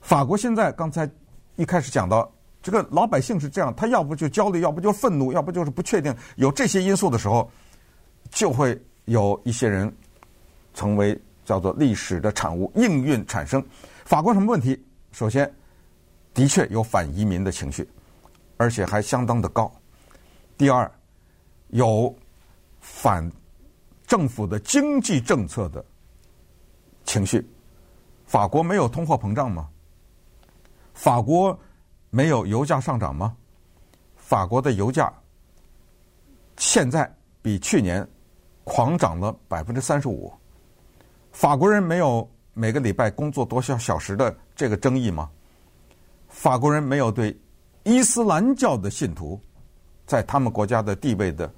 [0.00, 1.09] 法国现在刚才
[1.54, 2.28] 一开始讲到，
[2.61, 6.12] 这个老百姓是这样，他要不就焦虑，要不就愤怒，要不就是不确定。
[6.35, 7.48] 有这些因素的时候，
[8.28, 9.96] 就会有一些人
[10.79, 13.61] 成为叫做历史的产物，应运产生。
[14.05, 14.81] 法国什么问题？
[15.11, 15.53] 首先。
[16.35, 17.88] 的确有反移民的情绪，
[18.59, 19.69] 而且还相当的高。
[20.57, 20.88] 第二，
[21.69, 22.14] 有
[22.79, 23.29] 反
[24.07, 25.85] 政府的经济政策的
[27.05, 27.45] 情绪。
[28.25, 29.69] 法国没有通货膨胀吗？
[30.95, 31.59] 法国
[32.11, 33.37] 没有油价上涨吗？
[34.14, 35.12] 法国的油价
[36.57, 37.12] 现在
[37.43, 38.07] 比去年
[38.62, 40.33] 狂涨了百分之三十五。
[41.38, 45.31] 法国人没有每个礼拜工作多少小时的这个争议吗？
[46.27, 47.40] 法国人没有对
[47.85, 49.40] 伊斯兰教的信徒
[50.05, 51.48] 在他们国家的地位的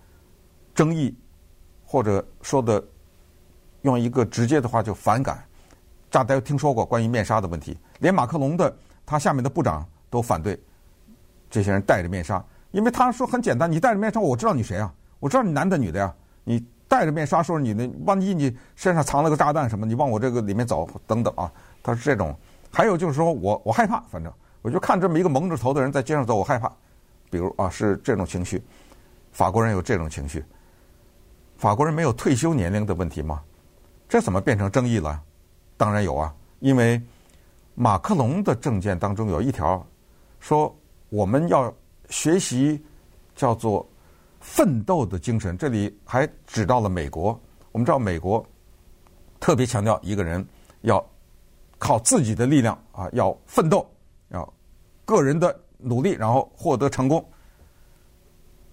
[0.74, 1.16] 争议，
[1.82, 2.84] 或者说的
[3.80, 5.42] 用一个直接的话就反感。
[6.10, 10.62] 大家听说过关于面纱的问题，连马克龙的他下面的部长都反对
[11.48, 14.92] 这些人戴着面纱，因为他说很简单，你戴着面纱，我知道你谁啊？
[15.20, 16.14] 我知道你男的女的呀？
[16.44, 21.50] 你戴着面纱说你的，万一你身上藏了个炸弹什么，你往我这个里面走等等啊？
[21.84, 22.36] 他是这种。
[22.68, 24.32] 还有就是说我我害怕，反正。
[24.60, 26.70] 我就看这么一个蒙着头的人在街上走，我害怕。
[27.30, 28.60] 比如啊，是这种情绪。
[29.30, 30.44] 法国人有这种情绪。
[31.56, 33.40] 法国人没有退休年龄的问题吗？
[34.08, 35.22] 这怎么变成争议了？
[35.76, 37.00] 当然有啊，因为
[37.76, 39.86] 马克龙的政见当中有一条
[40.40, 40.76] 说
[41.08, 41.72] 我们要
[42.08, 42.84] 学习
[43.36, 43.88] 叫做
[44.50, 45.56] 奋斗的精神。
[45.56, 47.38] 这里还指到了美国。
[47.70, 48.44] 我们知道美国
[49.38, 50.44] 特别强调一个人
[50.80, 51.04] 要
[51.78, 53.88] 靠自己的力量啊，要奋斗。
[54.30, 54.52] 要
[55.04, 57.24] 个人的努力，然后获得成功。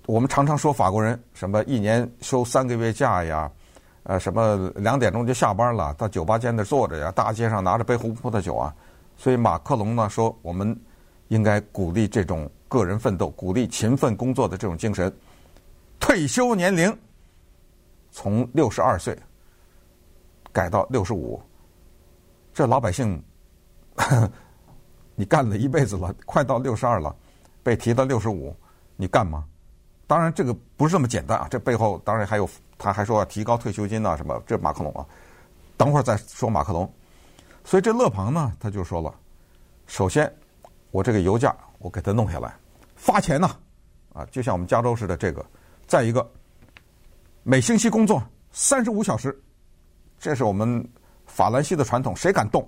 [0.07, 3.51] 我们常常说法国人什么一年休三个月假呀，
[4.03, 8.73] 呃，什么两点钟就下班了，到酒吧间那坐着呀，大街上拿着杯红葡萄酒啊。
[9.15, 10.75] 所以马克龙呢说，我们
[11.27, 15.11] 应该鼓励这种个人奋斗、鼓励勤奋工作的这种精神。
[15.99, 16.97] 退休年龄
[18.11, 19.17] 从六十二岁
[20.51, 21.41] 改到六十五，
[22.53, 23.21] 这老百姓。
[25.19, 27.15] 你干了一辈子了，快到六十二了，
[27.63, 28.55] 被提到六十五，
[28.95, 29.43] 你干吗？
[30.05, 31.47] 当然，这个不是这么简单啊！
[31.49, 34.39] 这背后当然还有，他还说要提高退休金啊什么。
[34.45, 35.03] 这马克龙啊，
[35.75, 36.87] 等会儿再说马克龙。
[37.63, 39.11] 所以这勒庞呢，他就说了：
[39.87, 40.31] 首先，
[40.91, 42.55] 我这个油价我给他弄下来，
[42.95, 43.49] 发钱呢，
[44.13, 45.43] 啊，就像我们加州似的这个。
[45.87, 46.29] 再一个，
[47.43, 48.21] 每星期工作
[48.51, 49.41] 三十五小时，
[50.19, 50.87] 这是我们
[51.25, 52.61] 法兰西的传统，谁敢动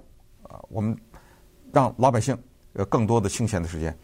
[0.44, 0.60] 啊？
[0.70, 0.98] 我们。
[1.72, 2.36] 让老百姓
[2.74, 3.96] 有更多的清闲的时间，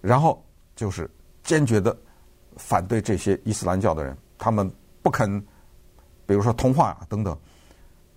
[0.00, 0.42] 然后
[0.74, 1.06] 就是
[1.42, 1.94] 坚决的
[2.56, 5.38] 反对这些伊斯兰教的人，他们不肯，
[6.24, 7.38] 比如说同化啊等等，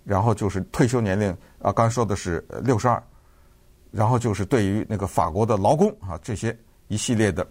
[0.04, 3.02] 然后就是退休年龄啊，刚才说的是六十二，
[3.90, 7.46] 然后就是对于那个法国的劳工啊这些一系列的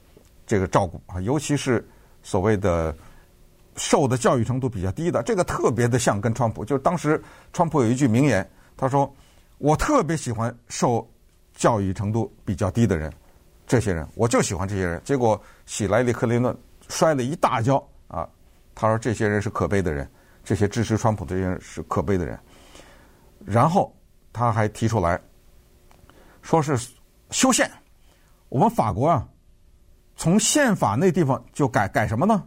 [0.48, 1.88] 这个照顾啊，尤其是
[2.28, 2.94] 所谓的
[3.78, 9.10] 受的教育程度比较低的，这个特别的像跟川普，就是当时川普有一句名言，他说
[9.60, 11.08] ：“我特别喜欢受。”
[11.58, 13.12] 教育程度比较低的人，
[13.66, 15.02] 这些人我就喜欢这些人。
[15.04, 16.56] 结果希莱利克林顿
[16.88, 18.30] 摔了一大跤啊！
[18.76, 20.08] 他说这些人是可悲的人，
[20.44, 22.38] 这些支持川普的人是可悲的人。
[23.44, 23.92] 然后
[24.32, 25.20] 他还提出来，
[26.44, 26.78] 说是
[27.32, 27.68] 修宪。
[28.50, 29.28] 我们法国啊，
[30.18, 32.44] 从宪法那地方就改改什么呢？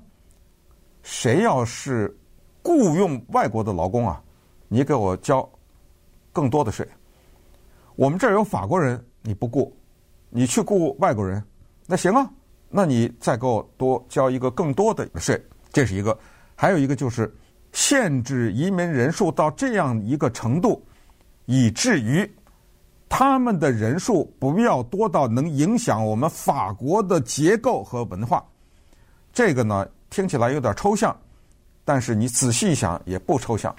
[1.02, 2.14] 谁要是
[2.62, 4.20] 雇佣外国的劳工啊，
[4.68, 5.48] 你给我交
[6.33, 6.87] 更多的税。
[7.94, 9.74] 我们这儿有法国人，你不雇，
[10.28, 11.42] 你去雇外国人，
[11.87, 12.28] 那行啊，
[12.68, 15.40] 那你再给我多交一个更多的税，
[15.72, 16.18] 这是一个，
[16.56, 17.33] 还有一个就是
[17.72, 20.85] 限制移民人数到这样一个程度，
[21.46, 22.28] 以至于
[23.11, 28.42] 他们的人数不要多到能影响我们法国的结构和文化。
[29.35, 31.14] 这个呢，听起来有点抽象，
[31.85, 33.75] 但是你仔细一想也不抽象。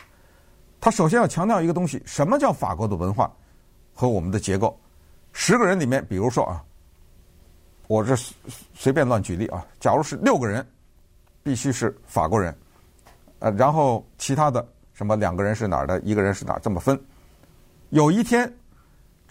[0.80, 3.32] 他首先要强调一个东西：什么叫法国的文化
[3.96, 4.80] 和我们的结构？
[5.32, 6.64] 十个人里面，比如说啊，
[7.88, 8.16] 我这
[8.76, 10.64] 随便乱举例啊，假如是六个人。
[11.44, 12.56] 必须是法国人，
[13.40, 14.64] 呃，然后其他的
[14.94, 16.96] 什么两个人是哪儿的，一个人是哪儿，这么分。
[17.90, 18.48] 有一天，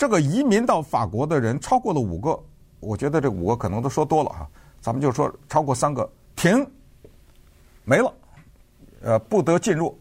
[0.01, 2.43] 这个移民到法国的人超过了五个，
[2.81, 4.49] 我觉得这五个可能都说多了哈，
[4.81, 6.67] 咱们就说超过三个，停，
[7.85, 8.11] 没了，
[9.03, 9.95] 呃，不得进入，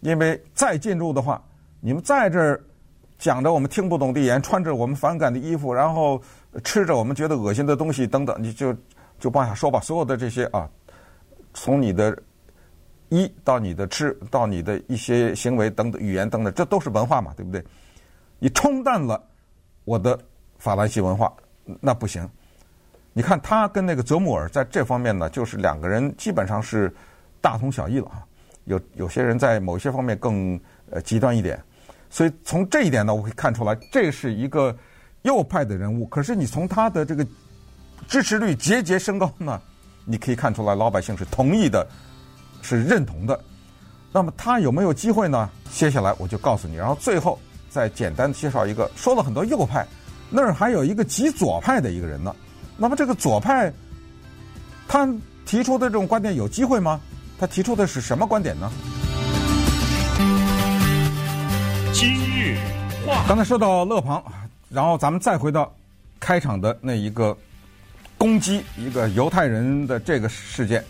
[0.00, 1.42] 因为再进入的话，
[1.80, 2.62] 你们在这儿
[3.18, 6.20] 讲着我们听不懂的言，穿着我们反感的衣服，然后
[6.62, 8.76] 吃着我们觉得恶心的东西等等，你就
[9.18, 10.68] 就往下说吧，所有的这些啊。
[11.54, 12.14] 从你的
[13.08, 17.64] 衣到你的吃到你的一些行为等等语言等等，这都是文化嘛，对不对？
[18.38, 19.20] 你冲淡了
[19.88, 20.20] 我的
[20.58, 21.32] 法兰西文化，
[21.80, 22.28] 那不行。
[23.14, 26.94] 你看他跟那个泽穆尔在这方面呢，就是两个人基本上是
[27.40, 28.22] 大同小异了啊。
[28.64, 31.58] 有有些人在某些方面更呃极端一点，
[32.10, 34.76] 所以从这一点呢，我可以看出来，这是一个
[35.22, 36.06] 右派的人物。
[36.08, 37.26] 可是你从他的这个
[38.06, 39.58] 支持率节节升高呢？
[40.04, 41.88] 你可以看出来，老百姓是同意的，
[42.60, 43.40] 是认同的。
[44.12, 45.48] 那么他有没有机会呢？
[45.70, 47.38] 接下来我就告诉你，然后最后
[47.70, 48.90] 再简单介绍一个。
[48.96, 49.86] 说了很多右派，
[50.30, 52.34] 那儿还有一个极左派的一个人呢。
[52.76, 53.72] 那么这个左派，
[54.86, 55.08] 他
[55.44, 57.00] 提出的这种观点有机会吗？
[57.38, 58.70] 他提出的是什么观点呢？
[61.92, 62.56] 今日
[63.06, 64.22] 话，刚才说到勒庞，
[64.68, 65.72] 然后咱们再回到
[66.20, 67.36] 开场的那一个。
[68.20, 70.84] 攻击一个犹太人的这个事件，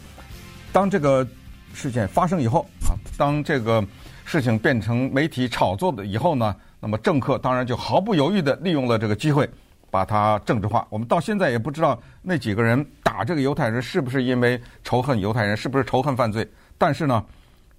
[0.73, 1.29] 当这个
[1.75, 3.85] 事件发生以后啊，当这个
[4.25, 9.49] 事情变成媒体炒作的以后呢，那么政客当然就毫不犹豫地利用了这个机会，
[9.91, 10.87] 把它政治化。
[10.91, 16.49] 我们到现在也不知道那几个人打这个犹太人是不是因为仇恨犹太人，是不是仇恨犯罪。
[16.77, 17.25] 但是呢，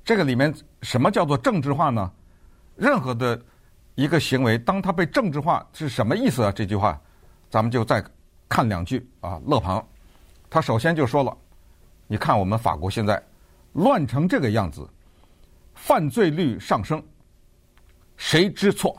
[0.04, 2.12] 这个里面什么叫做政治化呢？
[2.76, 3.40] 任何的
[3.96, 6.52] 一个行为，当它被政治化是什么意思啊？
[6.52, 7.00] 这句话，
[7.50, 8.04] 咱们就再。
[8.52, 9.88] 看两句啊，勒庞，
[10.50, 11.38] 他首先就说了
[12.10, 13.22] ：“你看我们法国现在
[13.74, 14.90] 乱成这个样子，
[15.76, 17.00] 犯罪率上升，
[18.20, 18.96] 谁知错？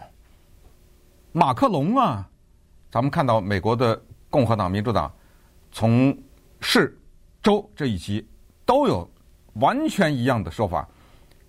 [1.30, 2.26] 马克龙啊！
[2.90, 5.12] 咱们看到美国的共和党、民主党，
[5.70, 6.16] 从
[6.60, 6.98] 市、
[7.42, 8.26] 州这一级
[8.64, 9.08] 都有
[9.54, 10.88] 完全一样的说法。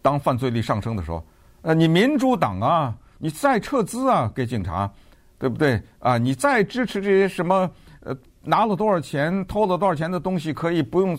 [0.01, 1.25] 当犯罪率上升的时候，
[1.61, 4.91] 呃，你民主党啊，你再撤资啊，给警察，
[5.39, 6.17] 对不对啊？
[6.17, 7.71] 你再支持这些什么？”
[8.03, 11.17] 呃，拿了多少钱，偷了多少钱的东西可以不用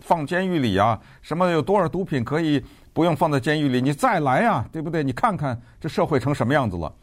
[0.00, 1.00] 放监狱里啊？
[1.22, 2.62] 什么有多少毒品可以
[2.94, 3.82] 不用放在监狱里？
[3.82, 5.04] 你再来呀，对不对？
[5.04, 6.94] 你看看这社会成什么样子了？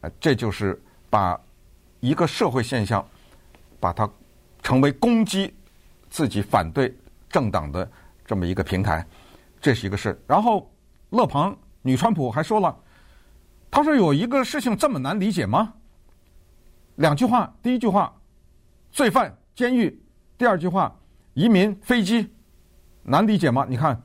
[0.00, 1.38] 呃，这就是把
[2.00, 3.06] 一个社会现象，
[3.78, 4.08] 把它
[4.62, 5.52] 成为攻击
[6.08, 6.96] 自己反对
[7.28, 7.86] 政党的
[8.24, 9.04] 这么一个平台，
[9.60, 10.18] 这是一个事。
[10.26, 10.70] 然后
[11.10, 12.74] 勒庞女川普还说了，
[13.70, 15.74] 她说有一个事情这么难理解吗？
[16.94, 18.14] 两句话，第一句话。
[18.90, 20.00] 罪犯、监狱。
[20.38, 20.96] 第二句话，
[21.34, 22.32] 移民、飞机，
[23.02, 23.66] 难理解吗？
[23.68, 24.02] 你看，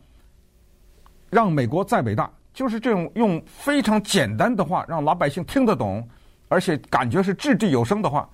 [1.33, 6.07] 让美国再伟大，就是这种用非常简单的话，让老百姓听得懂，
[6.47, 8.29] 而且感觉是掷地有声的话。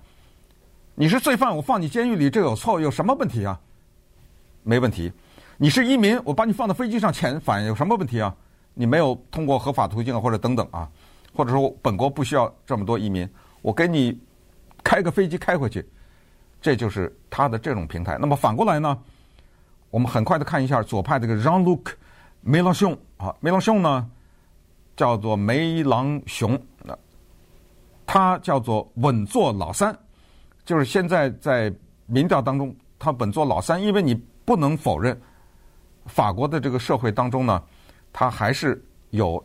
[0.94, 3.58] 你是罪犯，我放你监狱里，这有错，有什么问题啊？
[4.62, 5.10] 没问题。
[5.56, 8.34] 你是移民，我把你放到飞机上遣返，有什么问题啊？
[8.74, 10.88] 你没有通过合法途径或者等等啊，
[11.34, 13.28] 或者说本国不需要这么多移民，
[13.62, 14.20] 我给你
[14.84, 15.88] 开个飞机开回去。
[16.60, 18.18] 这就是他的这种平台。
[18.20, 18.98] 那么反过来呢？
[19.90, 21.80] 我们很快的看一下左派这个 Jean-Luc
[22.44, 24.10] Mélenchon 啊，Mélenchon 呢
[24.96, 26.98] 叫做梅朗雄，那
[28.06, 29.96] 他叫做稳坐老三，
[30.64, 31.72] 就是现在在
[32.06, 34.14] 民调当中他稳坐老三，因为你
[34.44, 35.20] 不能否认
[36.06, 37.62] 法国的这个社会当中呢，
[38.12, 39.44] 他还是有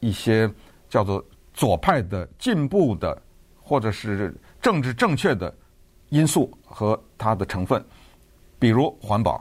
[0.00, 0.52] 一些
[0.88, 3.20] 叫做左派的进步的，
[3.62, 5.54] 或者是政治正确的。
[6.10, 7.80] 因素和它的成分，
[8.58, 9.40] 比如环保，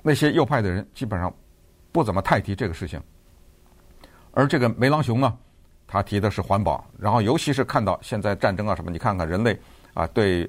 [0.00, 1.34] 那些右派的人基本上
[1.92, 3.00] 不怎么太提这个事情。
[4.32, 5.36] 而这个梅朗雄呢，
[5.86, 9.58] 他提的是环保，然后尤其是看到现在战争啊什么，你看看人类
[9.94, 10.48] 啊对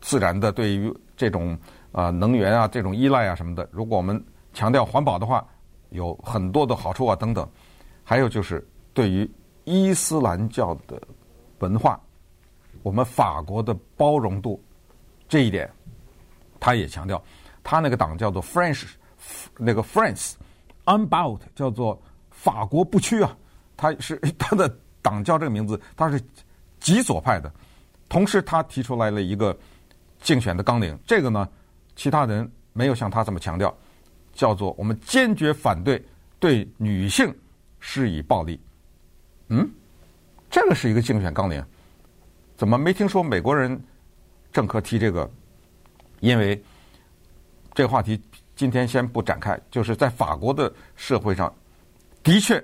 [0.00, 1.58] 自然的对于这种
[1.92, 5.46] 啊能源啊这种依赖啊什么的，如果我们强调环保的话，
[5.90, 7.48] 有很多的好处啊等等。
[8.04, 9.28] 还有就是对于
[9.64, 11.00] 伊斯兰教的
[11.58, 12.00] 文化。
[12.82, 14.62] 我们法国的包容度，
[15.26, 15.70] 这一点，
[16.60, 17.22] 他也强调。
[17.62, 18.84] 他那个党叫做 French，
[19.58, 22.00] 那个 France，Unbowed 叫做
[22.30, 23.36] 法国不屈啊，
[23.76, 24.68] 他是 他的
[25.02, 26.20] 党叫这个名字，他是
[26.80, 27.52] 极左派的。
[28.08, 29.56] 同时，他提出来了一个
[30.20, 31.48] 竞选的纲领，这个呢，
[31.96, 33.76] 其他人没有像他这么强调，
[34.32, 36.02] 叫做我们坚决反对
[36.38, 37.34] 对女性
[37.80, 38.60] 施以暴力。
[39.48, 39.68] 嗯，
[40.50, 41.64] 这个是一个竞选纲领，
[42.56, 43.82] 怎么没听说美国人
[44.52, 45.30] 政客提这个？
[46.20, 46.62] 因为
[47.74, 48.18] 这个话题
[48.56, 51.52] 今天先不展开，就是在法国的社会上，
[52.22, 52.62] 的确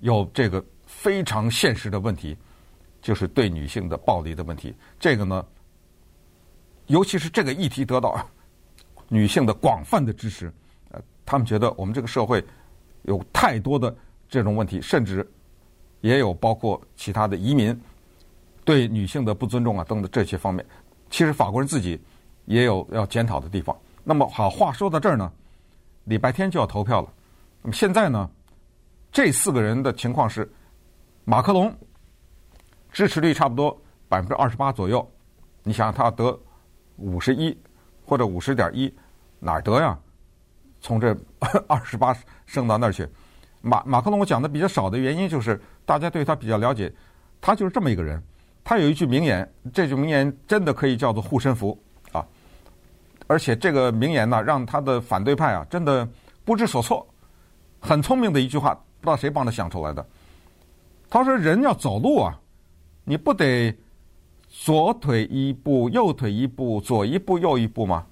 [0.00, 2.36] 有这个非常现实的问题。
[3.02, 5.44] 就是对女性的暴力的问题，这个呢，
[6.86, 8.16] 尤其是这个议题得到
[9.08, 10.52] 女性的广泛的支持，
[10.92, 12.40] 呃，他们觉得我们这个社会
[13.02, 13.92] 有太多的
[14.28, 15.28] 这种问题，甚至
[16.00, 17.76] 也有包括其他的移民
[18.64, 20.64] 对女性的不尊重啊等等这些方面，
[21.10, 22.00] 其实法国人自己
[22.44, 23.76] 也有要检讨的地方。
[24.04, 25.30] 那么好，话说到这儿呢，
[26.04, 27.08] 礼拜天就要投票了。
[27.62, 28.28] 那么现在呢，
[29.10, 30.50] 这四个人的情况是
[31.24, 31.74] 马克龙。
[32.92, 33.74] 支持率差不多
[34.06, 35.10] 百分之二十八左右，
[35.62, 36.38] 你想想他得
[36.96, 37.58] 五十一
[38.04, 38.94] 或者五十点一，
[39.38, 39.98] 哪儿得呀？
[40.82, 41.16] 从这
[41.66, 43.08] 二十八升到那儿去。
[43.62, 46.92] 马马克龙我讲的比较少的原因就是大家对他比较了解，
[47.40, 48.22] 他就是这么一个人。
[48.62, 51.82] 他有一句名言，这句名言真的可以叫做护身符！
[53.26, 56.08] 而且这个名言呢，让他的反对派啊真的
[56.44, 57.06] 不知所措。
[57.80, 60.06] 很聪明的一句话，不知道谁帮他想出来的。
[61.10, 62.38] 他说：“人要走路啊。”
[63.04, 63.76] 你不得
[64.48, 68.06] 左腿一步，右腿一步，左一步，右一步吗？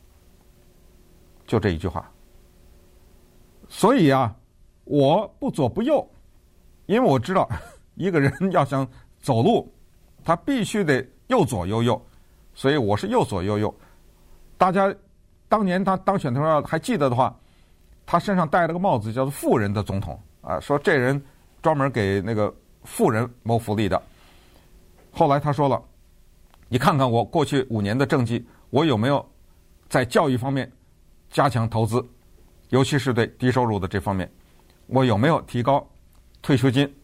[1.47, 2.11] 就这一句话。
[3.69, 4.35] 所以啊，
[4.83, 6.05] 我不左不右，
[6.87, 7.49] 因为我知道
[7.95, 8.85] 一个人要想
[9.21, 9.73] 走路，
[10.25, 12.05] 他必须得右左右右，
[12.53, 13.73] 所以我是右左右右。
[14.61, 14.95] 大家
[15.49, 17.35] 当年他当选的时候还记得的话，
[18.05, 21.19] 他身上戴了个帽子，叫做“富人的总统”啊，说这人
[21.63, 22.55] 专门给那个
[22.85, 24.01] 富人谋福利的。
[25.11, 25.83] 后来他说了
[26.69, 29.27] ：“你看看我过去五年的政绩，我有没有
[29.89, 30.71] 在教育方面
[31.31, 32.07] 加强投资，
[32.69, 34.31] 尤其是对低收入的这方面，
[34.89, 35.83] 我有没有提高
[36.43, 36.95] 退休金？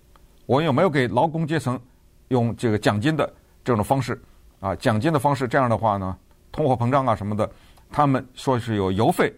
[0.44, 1.80] 我有没有给劳工阶层
[2.28, 3.32] 用这个奖金的
[3.64, 4.22] 这种方式
[4.61, 4.76] 啊？
[4.76, 6.14] 奖金的方式这样的话呢，
[6.57, 7.48] 通货膨胀啊什么的，
[7.90, 9.32] 他们说是有邮费、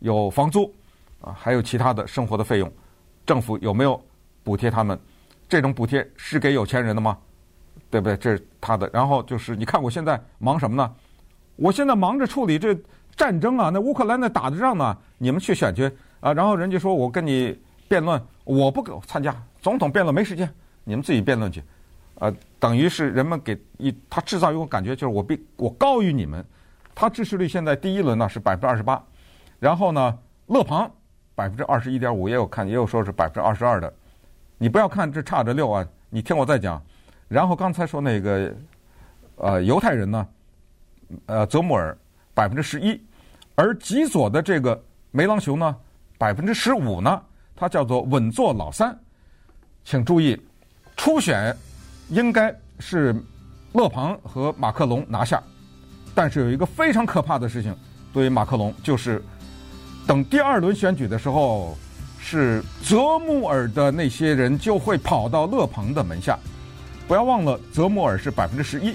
[0.00, 0.74] 有房租
[1.20, 2.70] 啊，还有其他的生活的费用，
[3.24, 3.98] 政府有没有
[4.42, 4.98] 补贴他们？
[5.48, 7.16] 这种补贴是给有钱人的吗？”
[7.88, 8.16] 对不对？
[8.16, 8.90] 这是他的。
[8.92, 10.92] 然后就是，你看我现在忙什么呢？
[11.54, 12.76] 我现在忙着处理这
[13.14, 15.88] 战争啊，那乌克兰那打的仗呢，你们去选去
[16.18, 16.32] 啊。
[16.32, 17.56] 然后人家说我跟你
[17.86, 20.52] 辩论，我不给我参加总统辩论，没时间，
[20.82, 21.62] 你们自己辩论去。
[22.16, 26.44] 呃，等于是人们给一他制造一种感觉，就是我比我高于你们。
[26.94, 29.02] 他支持率现在第一轮呢是百分之二十八，
[29.58, 30.90] 然后呢，勒庞
[31.34, 33.92] 百分之二十一点五，也有看也有说是百分之二十二的。
[34.56, 36.82] 你不要看这差着六啊，你听我再讲。
[37.28, 38.54] 然后刚才说那个，
[39.36, 40.26] 呃，犹太人呢，
[41.26, 41.94] 呃，泽穆尔
[42.32, 42.98] 百分之十一，
[43.56, 45.76] 而极左的这个梅朗雄呢，
[46.16, 47.22] 百分之十五呢，
[47.54, 48.98] 他叫做稳坐老三。
[49.84, 50.40] 请注意，
[50.96, 51.54] 初选
[52.08, 53.14] 应该是
[53.72, 55.42] 勒庞和马克龙拿下，
[56.14, 57.74] 但是有一个非常可怕的事情，
[58.12, 59.22] 对于马克龙就是，
[60.06, 61.76] 等第二轮选举的时候，
[62.18, 66.38] 是泽穆尔的那些人就会跑到勒庞的门下。
[67.08, 68.94] 不要忘了，泽穆尔是百分之十一，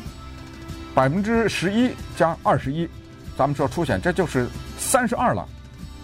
[0.94, 2.88] 百分之十一加二十一，
[3.38, 5.48] 咱们说初选，这就是三十二了，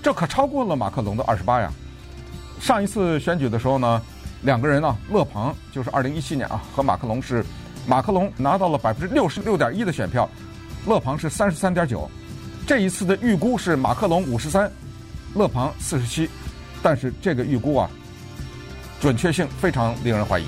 [0.02, 1.72] 这可超过了马克龙的二十八呀。
[2.62, 4.02] 上一次选举的时候呢，
[4.48, 7.46] 两个人呢，勒庞就是二零一七年啊，和马克龙是，
[7.86, 10.28] 马克龙拿到了百分之六十六点一的选票，
[10.86, 12.10] 勒庞是三十三点九。
[12.66, 14.72] 这一次的预估是马克龙五十三，
[15.36, 16.30] 勒庞四十七，
[16.82, 17.90] 但是这个预估啊，
[19.02, 20.46] 准确性非常令人怀疑。